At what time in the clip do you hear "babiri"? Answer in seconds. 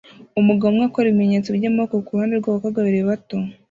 2.83-3.03